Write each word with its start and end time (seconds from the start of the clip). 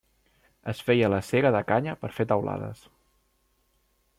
Es 0.71 0.79
feia 0.87 1.09
la 1.15 1.19
sega 1.27 1.51
de 1.57 1.61
canya 1.73 1.95
per 2.05 2.11
fer 2.15 2.27
teulades. 2.33 2.83